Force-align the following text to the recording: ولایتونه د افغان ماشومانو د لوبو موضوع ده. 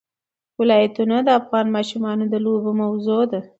ولایتونه 0.59 1.15
د 1.23 1.29
افغان 1.39 1.65
ماشومانو 1.75 2.23
د 2.29 2.35
لوبو 2.45 2.71
موضوع 2.81 3.21
ده. 3.31 3.41